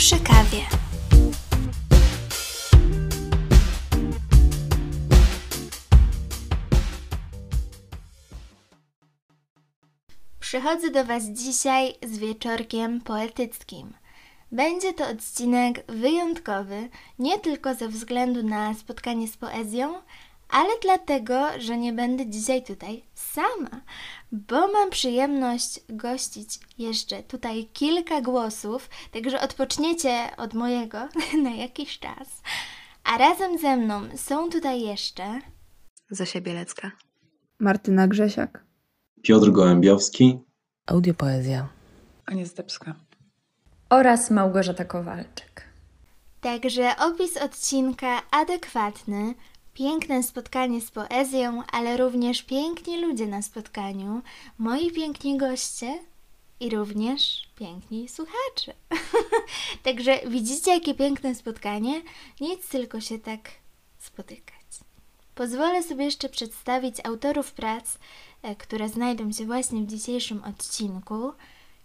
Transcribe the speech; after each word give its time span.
przy 0.00 0.20
kawie. 0.20 0.62
Przychodzę 10.40 10.90
do 10.90 11.04
Was 11.04 11.24
dzisiaj 11.24 11.94
z 12.02 12.18
wieczorkiem 12.18 13.00
poetyckim. 13.00 13.94
Będzie 14.52 14.92
to 14.92 15.08
odcinek 15.08 15.92
wyjątkowy, 15.92 16.88
nie 17.18 17.38
tylko 17.38 17.74
ze 17.74 17.88
względu 17.88 18.42
na 18.42 18.74
spotkanie 18.74 19.28
z 19.28 19.36
poezją, 19.36 20.02
ale 20.50 20.70
dlatego, 20.82 21.46
że 21.58 21.78
nie 21.78 21.92
będę 21.92 22.26
dzisiaj 22.26 22.62
tutaj 22.62 23.02
sama, 23.14 23.80
bo 24.32 24.68
mam 24.72 24.90
przyjemność 24.90 25.80
gościć 25.88 26.58
jeszcze 26.78 27.22
tutaj 27.22 27.68
kilka 27.72 28.20
głosów, 28.20 28.90
także 29.12 29.40
odpoczniecie 29.40 30.28
od 30.36 30.54
mojego 30.54 30.98
na 31.44 31.50
jakiś 31.50 31.98
czas. 31.98 32.42
A 33.04 33.18
razem 33.18 33.58
ze 33.58 33.76
mną 33.76 34.00
są 34.16 34.50
tutaj 34.50 34.80
jeszcze 34.80 35.40
Zosia 36.10 36.40
Bielecka. 36.40 36.90
Martyna 37.58 38.08
Grzesiak. 38.08 38.64
Piotr 39.22 39.50
Gołębiowski. 39.50 40.38
Audiopoezja. 40.86 41.68
Ania 42.26 42.44
Zdebska. 42.46 42.94
oraz 43.90 44.30
Małgorzata 44.30 44.84
Kowalczyk. 44.84 45.64
Także 46.40 46.96
opis 46.98 47.36
odcinka 47.36 48.22
adekwatny, 48.30 49.34
piękne 49.74 50.22
spotkanie 50.22 50.80
z 50.80 50.90
poezją, 50.90 51.62
ale 51.72 51.96
również 51.96 52.42
piękni 52.42 53.00
ludzie 53.00 53.26
na 53.26 53.42
spotkaniu, 53.42 54.22
moi 54.58 54.90
piękni 54.90 55.38
goście 55.38 55.98
i 56.60 56.70
również 56.70 57.48
piękni 57.56 58.08
słuchacze. 58.08 58.74
Także 59.84 60.20
widzicie, 60.26 60.70
jakie 60.70 60.94
piękne 60.94 61.34
spotkanie? 61.34 62.02
Nic 62.40 62.68
tylko 62.68 63.00
się 63.00 63.18
tak 63.18 63.50
spotykać. 63.98 64.60
Pozwolę 65.34 65.82
sobie 65.82 66.04
jeszcze 66.04 66.28
przedstawić 66.28 66.96
autorów 67.04 67.52
prac, 67.52 67.98
e, 68.42 68.56
które 68.56 68.88
znajdą 68.88 69.32
się 69.32 69.46
właśnie 69.46 69.80
w 69.80 69.86
dzisiejszym 69.86 70.44
odcinku. 70.44 71.32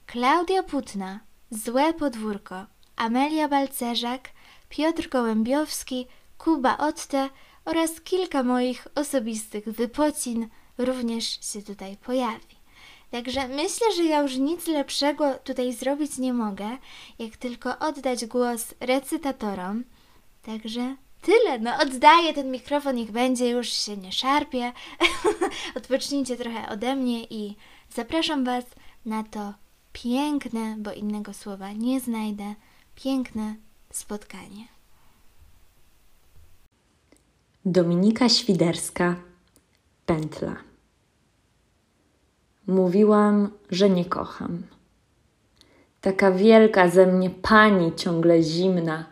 Klaudia 0.05 0.63
Putna, 0.63 1.19
Złe 1.51 1.93
podwórko, 1.93 2.65
Amelia 2.95 3.47
Balcerzak, 3.47 4.29
Piotr 4.69 5.09
Gołębiowski, 5.09 6.07
Kuba 6.37 6.77
Otte 6.77 7.29
oraz 7.65 8.01
kilka 8.01 8.43
moich 8.43 8.87
osobistych 8.95 9.65
wypocin 9.65 10.47
również 10.77 11.39
się 11.41 11.61
tutaj 11.61 11.97
pojawi. 11.97 12.55
Także 13.11 13.47
myślę, 13.47 13.87
że 13.95 14.03
ja 14.03 14.21
już 14.21 14.35
nic 14.35 14.67
lepszego 14.67 15.33
tutaj 15.33 15.73
zrobić 15.73 16.17
nie 16.17 16.33
mogę, 16.33 16.77
jak 17.19 17.37
tylko 17.37 17.79
oddać 17.79 18.25
głos 18.25 18.73
recytatorom. 18.79 19.83
Także 20.41 20.95
tyle, 21.21 21.59
no 21.59 21.71
oddaję 21.81 22.33
ten 22.33 22.51
mikrofon, 22.51 22.95
niech 22.95 23.11
będzie, 23.11 23.49
już 23.49 23.69
się 23.69 23.97
nie 23.97 24.11
szarpie. 24.11 24.73
Odpocznijcie 25.77 26.37
trochę 26.37 26.69
ode 26.69 26.95
mnie 26.95 27.23
i 27.23 27.55
zapraszam 27.89 28.45
Was 28.45 28.65
na 29.05 29.23
to 29.23 29.53
piękne, 29.93 30.75
bo 30.77 30.93
innego 30.93 31.33
słowa 31.33 31.71
nie 31.71 31.99
znajdę, 31.99 32.55
piękne 32.95 33.55
spotkanie. 33.91 34.74
Dominika 37.67 38.29
Świderska, 38.29 39.15
Pętla. 40.05 40.55
Mówiłam, 42.67 43.49
że 43.71 43.89
nie 43.89 44.05
kocham. 44.05 44.63
Taka 46.01 46.31
wielka 46.31 46.89
ze 46.89 47.05
mnie 47.05 47.29
pani 47.29 47.95
ciągle 47.95 48.43
zimna, 48.43 49.05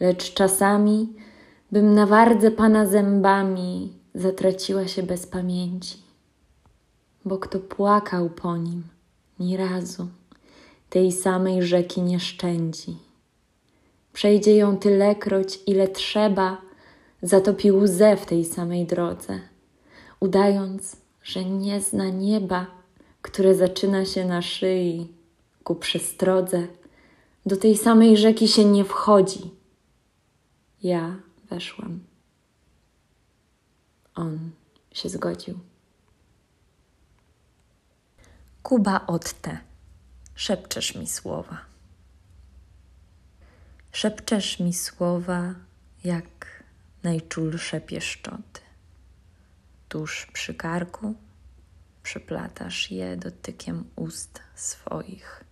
lecz 0.00 0.34
czasami 0.34 1.12
bym 1.72 1.94
na 1.94 2.06
wardze 2.06 2.50
pana 2.50 2.86
zębami 2.86 3.92
zatraciła 4.14 4.86
się 4.86 5.02
bez 5.02 5.26
pamięci. 5.26 5.98
Bo 7.24 7.38
kto 7.38 7.60
płakał 7.60 8.30
po 8.30 8.56
nim, 8.56 8.82
ni 9.38 9.56
razu 9.56 10.08
tej 10.90 11.12
samej 11.12 11.62
rzeki 11.62 12.02
nie 12.02 12.20
szczędzi. 12.20 12.96
Przejdzie 14.12 14.56
ją 14.56 14.76
tylekroć, 14.76 15.60
ile 15.66 15.88
trzeba, 15.88 16.71
zatopi 17.22 17.72
łzę 17.72 18.16
w 18.16 18.26
tej 18.26 18.44
samej 18.44 18.86
drodze, 18.86 19.40
udając, 20.20 20.96
że 21.22 21.44
nie 21.44 21.80
zna 21.80 22.08
nieba, 22.08 22.66
które 23.22 23.54
zaczyna 23.54 24.04
się 24.04 24.24
na 24.24 24.42
szyi 24.42 25.12
ku 25.64 25.74
przestrodze. 25.74 26.66
Do 27.46 27.56
tej 27.56 27.76
samej 27.76 28.16
rzeki 28.16 28.48
się 28.48 28.64
nie 28.64 28.84
wchodzi. 28.84 29.50
Ja 30.82 31.16
weszłam. 31.50 32.00
On 34.14 34.50
się 34.92 35.08
zgodził. 35.08 35.58
Kuba 38.62 39.06
Otte. 39.06 39.58
Szepczesz 40.34 40.94
mi 40.94 41.06
słowa. 41.06 41.58
Szepczesz 43.92 44.60
mi 44.60 44.74
słowa 44.74 45.54
jak 46.04 46.61
najczulsze 47.02 47.80
pieszczoty. 47.80 48.60
Tuż 49.88 50.26
przy 50.32 50.54
karku 50.54 51.14
przyplatasz 52.02 52.90
je 52.90 53.16
dotykiem 53.16 53.84
ust 53.96 54.40
swoich. 54.54 55.44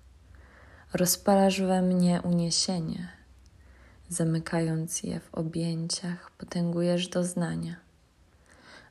Rozpalasz 0.94 1.60
we 1.60 1.82
mnie 1.82 2.20
uniesienie, 2.22 3.08
zamykając 4.08 5.02
je 5.02 5.20
w 5.20 5.34
objęciach, 5.34 6.30
potęgujesz 6.30 7.08
doznania. 7.08 7.76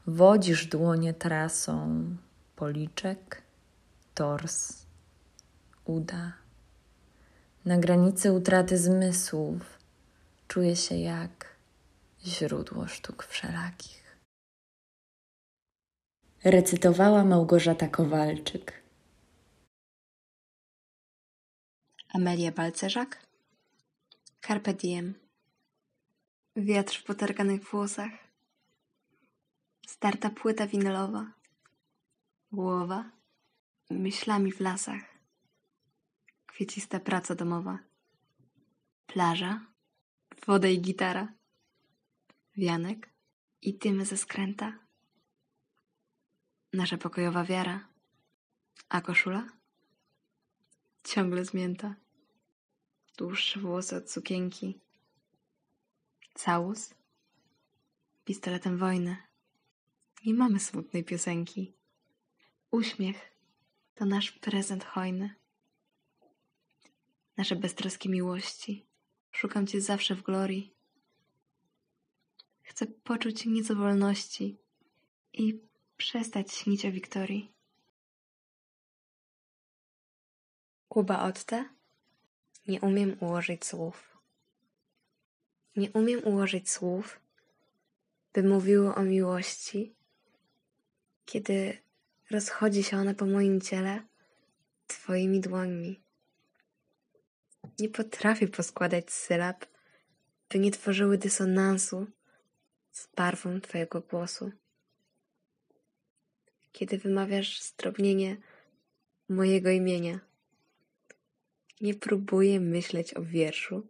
Wodzisz 0.08 0.66
dłonie 0.66 1.14
trasą 1.14 2.04
policzek, 2.56 3.42
tors, 4.16 4.86
uda. 5.86 6.34
Na 7.66 7.78
granicy 7.78 8.32
utraty 8.32 8.78
zmysłów 8.78 9.62
czuję 10.48 10.76
się 10.76 10.96
jak 10.96 11.39
źródło 12.26 12.88
sztuk 12.88 13.24
wszelakich. 13.24 14.18
Recytowała 16.44 17.24
Małgorzata 17.26 17.88
Kowalczyk. 17.88 18.84
Amelia 22.14 22.52
Balcerzak. 22.52 23.26
Carpe 24.42 24.74
diem. 24.74 25.14
Wiatr 26.56 27.00
w 27.00 27.04
potarganych 27.04 27.64
włosach. 27.64 28.12
Starta 29.88 30.30
płyta 30.30 30.68
winylowa. 30.68 31.32
Głowa. 32.52 33.12
Myślami 33.90 34.52
w 34.52 34.60
lasach. 34.60 35.02
Kwiecista 36.46 37.00
praca 37.00 37.36
domowa. 37.36 37.80
Plaża. 39.08 39.66
Woda 40.48 40.68
i 40.68 40.82
gitara. 40.82 41.39
Wianek 42.60 43.10
i 43.62 43.74
dymy 43.74 44.06
ze 44.06 44.18
skręta. 44.18 44.80
Nasza 46.74 46.98
pokojowa 46.98 47.44
wiara. 47.44 47.88
A 48.90 49.02
koszula? 49.02 49.50
Ciągle 51.04 51.46
zmięta. 51.46 51.96
Dłuższe 53.18 53.60
włosy 53.60 53.96
od 53.96 54.12
sukienki. 54.12 54.80
Całus. 56.34 56.94
Pistoletem 58.26 58.78
wojny. 58.78 59.18
Nie 60.26 60.34
mamy 60.34 60.60
smutnej 60.60 61.04
piosenki. 61.04 61.74
Uśmiech 62.72 63.36
to 63.96 64.06
nasz 64.06 64.32
prezent 64.32 64.84
hojny. 64.84 65.36
Nasze 67.38 67.56
beztroskie 67.56 68.10
miłości. 68.10 68.86
Szukam 69.32 69.68
Cię 69.68 69.82
zawsze 69.82 70.16
w 70.16 70.24
glorii. 70.24 70.79
Chcę 72.70 72.88
poczuć 72.88 73.46
nieco 73.46 73.76
wolności 73.76 74.58
i 75.34 75.60
przestać 75.98 76.54
śnić 76.54 76.86
o 76.86 76.92
Wiktorii. 76.92 77.52
Kuba 80.90 81.24
Otte? 81.24 81.70
Nie 82.68 82.82
umiem 82.82 83.18
ułożyć 83.20 83.66
słów. 83.66 84.18
Nie 85.76 85.92
umiem 85.92 86.22
ułożyć 86.24 86.70
słów, 86.70 87.20
by 88.34 88.44
mówiły 88.44 88.96
o 88.96 89.04
miłości, 89.04 89.94
kiedy 91.26 91.78
rozchodzi 92.32 92.84
się 92.84 92.98
ona 92.98 93.14
po 93.14 93.26
moim 93.26 93.62
ciele 93.62 94.02
Twoimi 94.88 95.40
dłońmi. 95.40 96.00
Nie 97.80 97.90
potrafię 97.90 98.48
poskładać 98.48 99.12
sylab, 99.12 99.66
by 100.50 100.60
nie 100.60 100.72
tworzyły 100.72 101.18
dysonansu 101.18 102.08
z 102.92 103.08
barwą 103.16 103.62
Twojego 103.62 104.02
głosu. 104.02 104.52
Kiedy 106.72 106.98
wymawiasz 106.98 107.62
zdrobnienie 107.62 108.38
mojego 109.30 109.70
imienia, 109.70 110.20
nie 111.82 111.94
próbuję 111.94 112.60
myśleć 112.60 113.14
o 113.14 113.24
wierszu, 113.24 113.88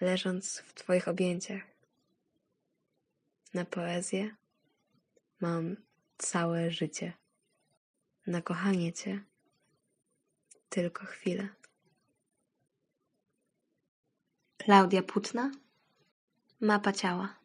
leżąc 0.00 0.58
w 0.58 0.74
Twoich 0.74 1.08
objęciach. 1.08 1.62
Na 3.54 3.64
poezję 3.64 4.36
mam 5.40 5.76
całe 6.18 6.70
życie. 6.70 7.12
Na 8.26 8.42
kochanie 8.42 8.92
Cię 8.92 9.24
tylko 10.68 11.06
chwilę. 11.06 11.48
Klaudia 14.58 15.02
Putna, 15.02 15.50
mapa 16.60 16.92
ciała. 16.92 17.39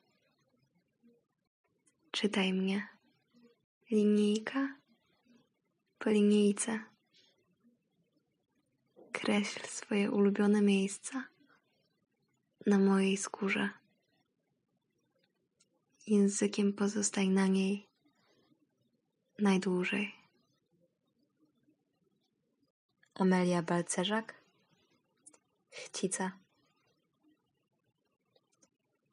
Czytaj 2.15 2.53
mnie. 2.53 2.87
Linijka 3.91 4.75
po 5.97 6.09
linijce. 6.09 6.79
Kreśl 9.11 9.67
swoje 9.67 10.11
ulubione 10.11 10.61
miejsca 10.61 11.23
na 12.65 12.79
mojej 12.79 13.17
skórze. 13.17 13.69
Językiem 16.07 16.73
pozostaj 16.73 17.29
na 17.29 17.47
niej 17.47 17.89
najdłużej. 19.39 20.15
Amelia 23.13 23.61
Balcerzak 23.61 24.43
Chcica 25.69 26.39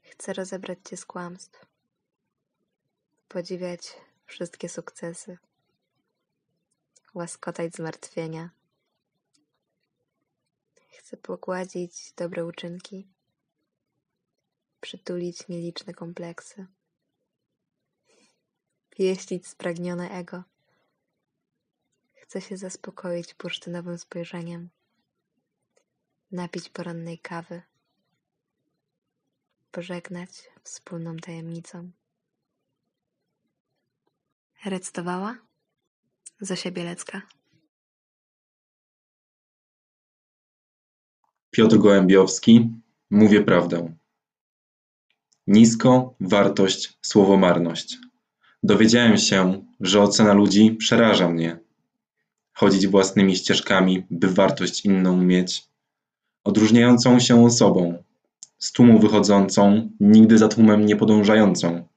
Chcę 0.02 0.32
rozebrać 0.32 0.78
cię 0.84 0.96
z 0.96 1.06
kłamstw, 1.06 1.71
podziwiać 3.32 3.96
wszystkie 4.26 4.68
sukcesy, 4.68 5.38
łaskotać 7.14 7.74
zmartwienia. 7.74 8.50
Chcę 10.98 11.16
pogładzić 11.16 12.12
dobre 12.16 12.44
uczynki, 12.44 13.08
przytulić 14.80 15.48
nieliczne 15.48 15.94
kompleksy, 15.94 16.66
pieścić 18.90 19.46
spragnione 19.46 20.10
ego. 20.10 20.42
Chcę 22.14 22.40
się 22.40 22.56
zaspokoić 22.56 23.34
bursztynowym 23.34 23.98
spojrzeniem, 23.98 24.68
napić 26.32 26.68
porannej 26.68 27.18
kawy, 27.18 27.62
pożegnać 29.70 30.50
wspólną 30.62 31.16
tajemnicą. 31.16 31.90
Recytowała 34.64 35.36
Zosia 36.40 36.70
Bielecka. 36.70 37.22
Piotr 41.50 41.78
Gołębiowski, 41.78 42.70
mówię 43.10 43.42
prawdę. 43.42 43.94
Nisko, 45.46 46.14
wartość, 46.20 46.98
słowomarność. 47.02 47.98
Dowiedziałem 48.62 49.16
się, 49.16 49.66
że 49.80 50.02
ocena 50.02 50.32
ludzi 50.32 50.72
przeraża 50.72 51.28
mnie. 51.28 51.58
Chodzić 52.52 52.86
własnymi 52.86 53.36
ścieżkami, 53.36 54.06
by 54.10 54.28
wartość 54.28 54.84
inną 54.84 55.16
mieć. 55.16 55.68
Odróżniającą 56.44 57.20
się 57.20 57.44
osobą, 57.44 58.04
z 58.58 58.72
tłumu 58.72 58.98
wychodzącą, 58.98 59.90
nigdy 60.00 60.38
za 60.38 60.48
tłumem 60.48 60.86
nie 60.86 60.96
podążającą. 60.96 61.91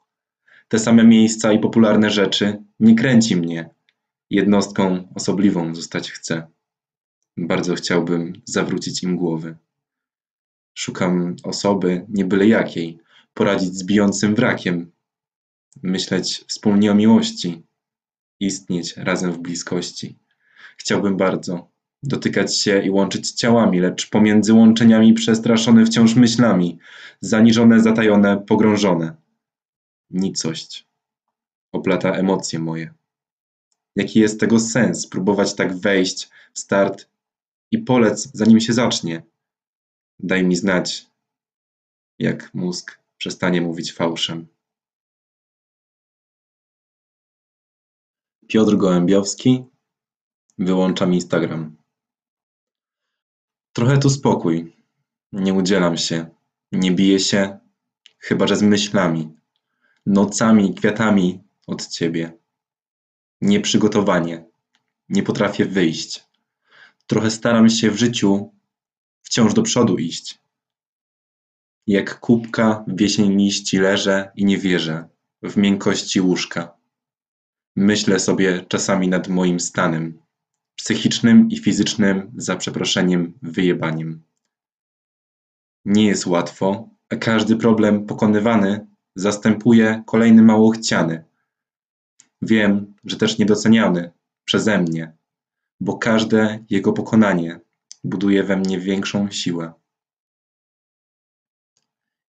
Te 0.67 0.79
same 0.79 1.03
miejsca 1.03 1.53
i 1.53 1.59
popularne 1.59 2.09
rzeczy 2.09 2.63
nie 2.79 2.95
kręci 2.95 3.35
mnie. 3.35 3.69
Jednostką 4.29 5.07
osobliwą 5.15 5.75
zostać 5.75 6.11
chcę. 6.11 6.47
Bardzo 7.37 7.75
chciałbym 7.75 8.33
zawrócić 8.45 9.03
im 9.03 9.15
głowy. 9.15 9.57
Szukam 10.73 11.35
osoby, 11.43 12.05
nie 12.09 12.25
byle 12.25 12.47
jakiej, 12.47 12.99
poradzić 13.33 13.75
z 13.75 13.83
bijącym 13.83 14.35
wrakiem, 14.35 14.91
myśleć 15.83 16.43
wspólnie 16.47 16.91
o 16.91 16.95
miłości, 16.95 17.63
istnieć 18.39 18.97
razem 18.97 19.31
w 19.31 19.39
bliskości. 19.39 20.19
Chciałbym 20.77 21.17
bardzo 21.17 21.75
dotykać 22.03 22.57
się 22.57 22.81
i 22.81 22.89
łączyć 22.89 23.31
ciałami, 23.31 23.79
lecz 23.79 24.09
pomiędzy 24.09 24.53
łączeniami 24.53 25.13
przestraszony 25.13 25.85
wciąż 25.85 26.15
myślami, 26.15 26.79
zaniżone, 27.21 27.79
zatajone, 27.79 28.37
pogrążone. 28.47 29.24
Nicość 30.09 30.87
oplata 31.71 32.11
emocje 32.11 32.59
moje. 32.59 32.93
Jaki 33.95 34.19
jest 34.19 34.39
tego 34.39 34.59
sens 34.59 35.07
próbować 35.07 35.55
tak 35.55 35.77
wejść 35.77 36.29
w 36.53 36.59
start 36.59 37.09
i 37.71 37.77
polec, 37.77 38.31
zanim 38.33 38.59
się 38.59 38.73
zacznie? 38.73 39.23
Daj 40.19 40.43
mi 40.43 40.55
znać, 40.55 41.07
jak 42.19 42.53
mózg 42.53 42.99
przestanie 43.17 43.61
mówić 43.61 43.93
fałszem. 43.93 44.47
Piotr 48.47 48.77
Gołębiowski, 48.77 49.63
wyłączam 50.57 51.13
Instagram. 51.13 51.75
Trochę 53.73 53.97
tu 53.97 54.09
spokój. 54.09 54.75
Nie 55.31 55.53
udzielam 55.53 55.97
się, 55.97 56.29
nie 56.71 56.91
biję 56.91 57.19
się, 57.19 57.59
chyba 58.17 58.47
że 58.47 58.55
z 58.55 58.61
myślami, 58.61 59.35
nocami, 60.05 60.73
kwiatami 60.73 61.43
od 61.67 61.87
ciebie. 61.87 62.33
Nieprzygotowanie, 63.41 64.45
nie 65.09 65.23
potrafię 65.23 65.65
wyjść. 65.65 66.23
Trochę 67.07 67.31
staram 67.31 67.69
się 67.69 67.91
w 67.91 67.97
życiu 67.97 68.51
wciąż 69.21 69.53
do 69.53 69.61
przodu 69.61 69.97
iść. 69.97 70.39
Jak 71.87 72.19
kubka 72.19 72.85
w 72.87 73.01
jesień 73.01 73.37
liści 73.37 73.77
leżę 73.77 74.31
i 74.35 74.45
nie 74.45 74.57
wierzę 74.57 75.07
w 75.43 75.57
miękkości 75.57 76.21
łóżka. 76.21 76.77
Myślę 77.75 78.19
sobie 78.19 78.65
czasami 78.67 79.07
nad 79.07 79.27
moim 79.27 79.59
stanem, 79.59 80.19
psychicznym 80.75 81.49
i 81.49 81.57
fizycznym, 81.57 82.31
za 82.37 82.55
przeproszeniem, 82.55 83.33
wyjebaniem. 83.41 84.23
Nie 85.85 86.05
jest 86.05 86.25
łatwo, 86.25 86.89
a 87.09 87.15
każdy 87.15 87.55
problem 87.55 88.05
pokonywany 88.05 88.87
zastępuje 89.15 90.03
kolejny 90.05 90.41
mało 90.41 90.71
chciany. 90.71 91.23
Wiem, 92.41 92.93
że 93.03 93.17
też 93.17 93.37
niedoceniany 93.37 94.11
przeze 94.45 94.77
mnie, 94.77 95.13
bo 95.79 95.97
każde 95.97 96.65
jego 96.69 96.93
pokonanie 96.93 97.59
buduje 98.03 98.43
we 98.43 98.57
mnie 98.57 98.79
większą 98.79 99.31
siłę. 99.31 99.73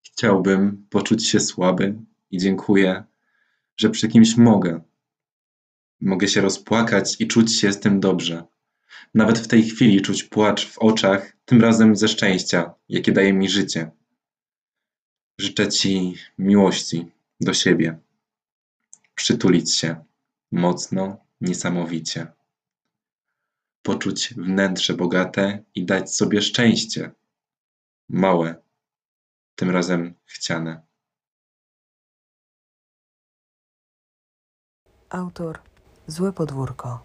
Chciałbym 0.02 0.86
poczuć 0.90 1.28
się 1.28 1.40
słaby 1.40 1.98
i 2.30 2.38
dziękuję, 2.38 3.04
że 3.76 3.90
przy 3.90 4.08
kimś 4.08 4.36
mogę. 4.36 4.80
Mogę 6.00 6.28
się 6.28 6.40
rozpłakać 6.40 7.20
i 7.20 7.28
czuć 7.28 7.60
się 7.60 7.72
z 7.72 7.80
tym 7.80 8.00
dobrze. 8.00 8.44
Nawet 9.14 9.38
w 9.38 9.48
tej 9.48 9.62
chwili 9.62 10.02
czuć 10.02 10.24
płacz 10.24 10.66
w 10.66 10.78
oczach, 10.78 11.36
tym 11.44 11.60
razem 11.60 11.96
ze 11.96 12.08
szczęścia, 12.08 12.74
jakie 12.88 13.12
daje 13.12 13.32
mi 13.32 13.48
życie. 13.48 13.90
Życzę 15.40 15.68
Ci 15.68 16.14
miłości 16.38 17.10
do 17.40 17.54
siebie. 17.54 17.98
Przytulić 19.14 19.76
się 19.76 20.04
mocno, 20.52 21.16
niesamowicie. 21.40 22.32
Poczuć 23.82 24.34
wnętrze 24.34 24.94
bogate 24.94 25.64
i 25.74 25.84
dać 25.84 26.14
sobie 26.14 26.42
szczęście. 26.42 27.10
Małe, 28.08 28.54
tym 29.54 29.70
razem 29.70 30.14
chciane. 30.24 30.82
Autor 35.08 35.58
Złe 36.06 36.32
podwórko. 36.32 37.04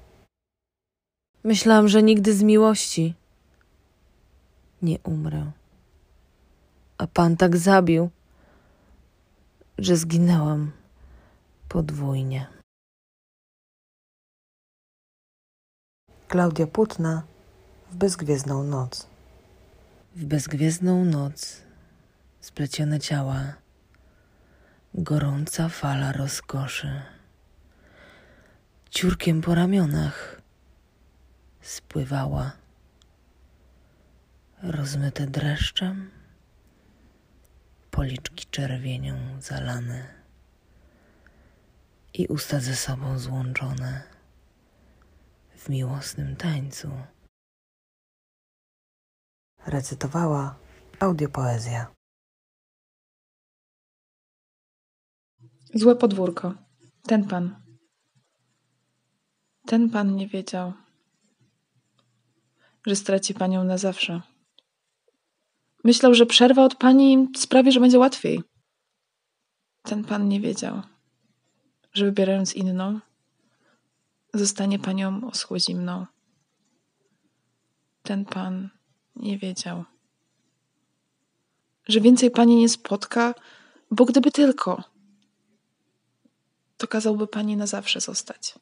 Myślałam, 1.44 1.88
że 1.88 2.04
nigdy 2.04 2.34
z 2.34 2.44
miłości 2.44 3.14
nie 4.82 5.00
umrę. 5.00 5.52
A 6.98 7.08
pan 7.08 7.38
tak 7.38 7.58
zabił, 7.58 8.10
że 9.78 9.96
zginęłam 9.98 10.72
podwójnie. 11.70 12.48
Klaudia 16.28 16.68
Putna 16.68 17.24
w 17.92 17.96
bezgwiezdną 17.96 18.64
noc. 18.64 19.08
W 20.16 20.26
bezgwiezdną 20.26 21.06
noc 21.06 21.62
splecione 22.42 23.00
ciała, 23.00 23.54
gorąca 24.94 25.70
fala 25.70 26.12
rozkoszy. 26.12 27.02
Ciurkiem 28.90 29.42
po 29.42 29.56
ramionach 29.56 30.42
spływała, 31.62 32.52
rozmyte 34.64 35.28
dreszczem, 35.28 36.12
policzki 37.96 38.46
czerwienią 38.46 39.42
zalane 39.42 40.24
i 42.14 42.28
usta 42.28 42.60
ze 42.60 42.76
sobą 42.76 43.20
złączone 43.20 44.04
w 45.56 45.70
miłosnym 45.70 46.36
tańcu. 46.36 46.92
Recytowała 49.66 50.60
audiopoezja. 51.00 51.96
Złe 55.74 55.96
podwórko. 55.96 56.54
Ten 57.04 57.28
pan. 57.28 57.64
Ten 59.66 59.90
pan 59.90 60.16
nie 60.16 60.28
wiedział, 60.28 60.74
że 62.88 62.96
straci 62.96 63.34
panią 63.34 63.64
na 63.64 63.78
zawsze. 63.78 64.35
Myślał, 65.86 66.14
że 66.14 66.26
przerwa 66.26 66.64
od 66.64 66.76
pani 66.76 67.28
sprawi, 67.38 67.72
że 67.72 67.80
będzie 67.80 68.00
łatwiej. 68.00 68.44
Ten 69.82 70.04
pan 70.04 70.28
nie 70.28 70.42
wiedział, 70.42 70.82
że 71.94 72.06
wybierając 72.06 72.54
inną, 72.54 73.00
zostanie 74.34 74.80
panią 74.80 75.28
oschło 75.28 75.60
zimną. 75.60 76.06
Ten 78.04 78.26
pan 78.26 78.70
nie 79.16 79.38
wiedział, 79.38 79.84
że 81.88 82.02
więcej 82.02 82.32
pani 82.32 82.56
nie 82.56 82.70
spotka, 82.70 83.34
bo 83.92 84.06
gdyby 84.06 84.32
tylko, 84.32 84.84
to 86.78 86.88
kazałby 86.88 87.28
pani 87.28 87.58
na 87.58 87.68
zawsze 87.68 88.02
zostać. 88.02 88.56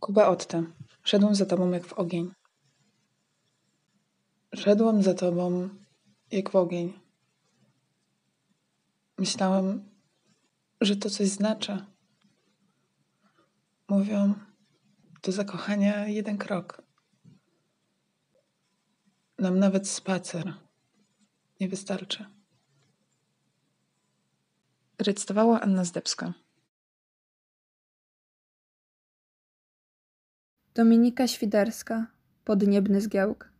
Kuba 0.00 0.28
Otte, 0.28 0.64
szedłem 1.04 1.34
za 1.34 1.46
tobą 1.46 1.70
jak 1.70 1.86
w 1.86 1.92
ogień. 1.92 2.30
Szedłem 4.56 5.02
za 5.02 5.14
tobą 5.14 5.68
jak 6.30 6.50
w 6.50 6.56
ogień. 6.56 7.00
Myślałem, 9.18 9.88
że 10.80 10.96
to 10.96 11.10
coś 11.10 11.28
znaczy. 11.28 11.84
Mówią, 13.88 14.34
do 15.22 15.32
zakochania 15.32 16.08
jeden 16.08 16.38
krok. 16.38 16.82
Nam 19.38 19.58
nawet 19.58 19.88
spacer 19.88 20.54
nie 21.60 21.68
wystarczy. 21.68 22.26
Recytowała 24.98 25.60
Anna 25.60 25.84
Zdebska. 25.84 26.32
Dominika 30.74 31.28
Świderska, 31.28 32.06
Podniebny 32.44 33.00
zgiełk. 33.00 33.53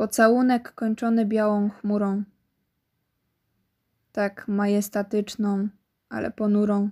Pocałunek 0.00 0.74
kończony 0.74 1.26
białą 1.26 1.70
chmurą, 1.70 2.24
tak 4.12 4.48
majestatyczną, 4.48 5.68
ale 6.08 6.30
ponurą, 6.30 6.90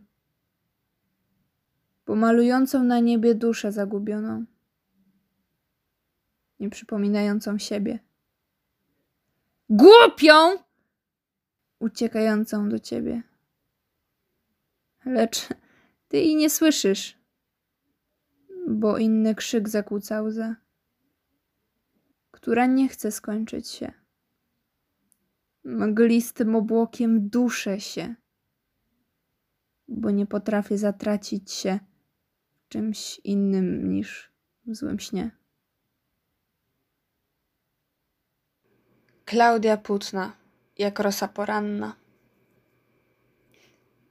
pomalującą 2.05 2.85
na 2.85 3.00
niebie 3.00 3.35
duszę 3.35 3.73
zagubioną, 3.73 4.45
nie 6.61 6.71
przypominającą 6.71 7.59
siebie. 7.59 7.99
Głupią! 9.71 10.59
Uciekającą 11.79 12.69
do 12.69 12.79
ciebie. 12.79 13.23
Lecz 15.05 15.49
ty 16.09 16.17
jej 16.17 16.37
nie 16.37 16.50
słyszysz, 16.50 17.19
bo 18.69 18.99
inny 18.99 19.35
krzyk 19.35 19.69
zakłóca 19.69 20.23
łzę, 20.23 20.55
która 22.38 22.66
nie 22.66 22.88
chce 22.88 23.12
skończyć 23.12 23.68
się. 23.68 23.92
Mglistym 25.64 26.57
obłokiem 26.57 27.28
duszę 27.28 27.80
się, 27.80 28.14
bo 29.88 30.11
nie 30.11 30.26
potrafię 30.26 30.78
zatracić 30.78 31.52
się 31.52 31.78
w 32.54 32.68
czymś 32.68 33.21
innym 33.25 33.90
niż 33.90 34.33
w 34.66 34.75
złym 34.75 34.99
śnie. 34.99 35.30
Klaudia 39.25 39.76
Putna, 39.76 40.33
jak 40.78 40.99
rosa 40.99 41.28
poranna. 41.28 41.97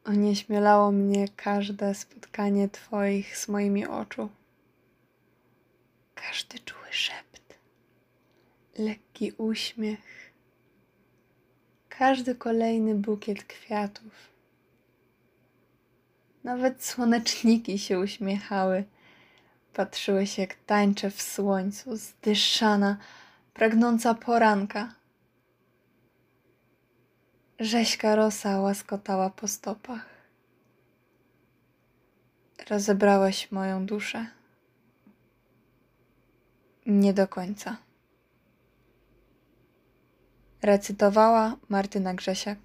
Onieśmielało 0.06 0.92
mnie 0.92 1.28
każde 1.36 1.96
spotkanie 1.96 2.70
Twoich 2.70 3.38
z 3.38 3.48
moimi 3.48 3.86
oczu. 3.88 4.30
Każdy 6.16 6.60
czuły 6.60 6.88
szept, 6.92 7.47
lekki 8.78 9.32
uśmiech, 9.32 10.34
każdy 11.90 12.36
kolejny 12.36 12.96
bukiet 12.96 13.44
kwiatów. 13.44 14.14
Nawet 16.44 16.86
słoneczniki 16.86 17.80
się 17.80 18.00
uśmiechały, 18.00 18.84
patrzyły 19.74 20.28
się 20.28 20.42
jak 20.42 20.56
tańczę 20.56 21.12
w 21.12 21.22
słońcu, 21.22 21.98
zdyszana, 21.98 22.98
pragnąca 23.54 24.14
poranka. 24.14 24.94
Rzeźka 27.60 28.16
rosa 28.16 28.60
łaskotała 28.60 29.30
po 29.30 29.48
stopach. 29.48 30.06
Rozebrałeś 32.70 33.52
moją 33.52 33.86
duszę. 33.86 34.28
Nie 36.86 37.14
do 37.14 37.28
końca. 37.28 37.87
Recytowała 40.62 41.56
Martyna 41.70 42.14
Grzesiak. 42.14 42.58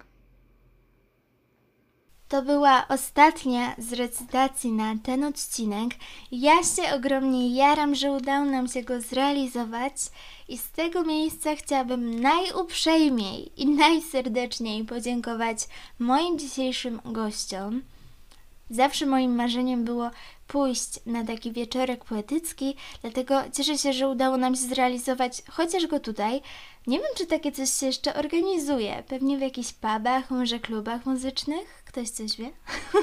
To 2.27 2.41
była 2.41 2.87
ostatnia 2.87 3.75
z 3.77 3.93
recytacji 3.93 4.71
na 4.71 4.95
ten 5.03 5.23
odcinek. 5.23 5.91
Ja 6.31 6.63
się 6.63 6.95
ogromnie 6.95 7.55
jaram, 7.55 7.95
że 7.95 8.11
udało 8.11 8.45
nam 8.45 8.67
się 8.67 8.83
go 8.83 9.01
zrealizować 9.01 9.93
i 10.47 10.57
z 10.57 10.71
tego 10.71 11.03
miejsca 11.03 11.55
chciałabym 11.55 12.19
najuprzejmiej 12.19 13.61
i 13.61 13.67
najserdeczniej 13.67 14.85
podziękować 14.85 15.57
moim 15.99 16.39
dzisiejszym 16.39 17.01
gościom. 17.05 17.81
Zawsze 18.69 19.05
moim 19.05 19.35
marzeniem 19.35 19.85
było 19.85 20.11
pójść 20.53 20.99
na 21.05 21.25
taki 21.25 21.51
wieczorek 21.51 22.05
poetycki, 22.05 22.75
dlatego 23.01 23.41
cieszę 23.53 23.77
się, 23.77 23.93
że 23.93 24.07
udało 24.07 24.37
nam 24.37 24.55
się 24.55 24.61
zrealizować 24.61 25.41
chociaż 25.51 25.87
go 25.87 25.99
tutaj. 25.99 26.41
Nie 26.87 26.97
wiem, 26.97 27.07
czy 27.17 27.25
takie 27.25 27.51
coś 27.51 27.69
się 27.69 27.85
jeszcze 27.85 28.15
organizuje. 28.15 29.03
Pewnie 29.07 29.37
w 29.37 29.41
jakichś 29.41 29.73
pubach, 29.73 30.31
może 30.31 30.59
klubach 30.59 31.05
muzycznych. 31.05 31.83
Ktoś 31.85 32.09
coś 32.09 32.37
wie? 32.37 32.49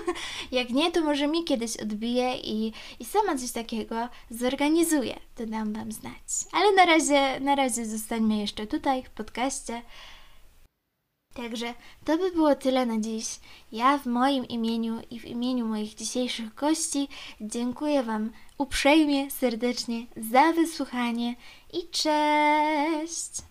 Jak 0.59 0.71
nie, 0.71 0.93
to 0.93 1.01
może 1.01 1.27
mi 1.27 1.45
kiedyś 1.45 1.77
odbije 1.77 2.37
i, 2.37 2.73
i 3.01 3.05
sama 3.05 3.37
coś 3.37 3.53
takiego 3.53 4.09
zorganizuję. 4.31 5.17
To 5.35 5.47
dam 5.47 5.73
Wam 5.73 5.93
znać. 5.93 6.29
Ale 6.53 6.73
na 6.73 6.85
razie, 6.85 7.41
na 7.41 7.55
razie 7.55 7.87
zostańmy 7.87 8.37
jeszcze 8.37 8.67
tutaj 8.67 9.03
w 9.03 9.11
podcaście. 9.11 9.83
Także 11.35 11.75
to 12.05 12.19
by 12.19 12.33
było 12.33 12.55
tyle 12.55 12.87
na 12.87 13.01
dziś. 13.01 13.41
Ja 13.73 13.99
w 13.99 14.07
moim 14.07 14.49
imieniu 14.49 15.01
i 15.11 15.21
w 15.21 15.25
imieniu 15.25 15.67
moich 15.67 15.95
dzisiejszych 15.95 16.55
gości 16.55 17.09
dziękuję 17.41 18.03
Wam 18.03 18.31
uprzejmie, 18.59 19.31
serdecznie 19.31 20.07
za 20.17 20.53
wysłuchanie 20.53 21.37
i 21.73 21.89
cześć! 21.91 23.50